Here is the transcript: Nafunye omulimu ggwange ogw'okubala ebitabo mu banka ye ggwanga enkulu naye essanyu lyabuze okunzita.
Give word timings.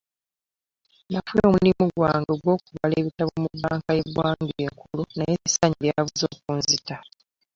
Nafunye 1.11 1.43
omulimu 1.49 1.83
ggwange 1.89 2.29
ogw'okubala 2.35 2.93
ebitabo 3.01 3.31
mu 3.43 3.49
banka 3.61 3.91
ye 3.97 4.03
ggwanga 4.07 4.53
enkulu 4.65 5.03
naye 5.17 5.35
essanyu 5.47 5.79
lyabuze 5.83 6.23
okunzita. 6.33 6.95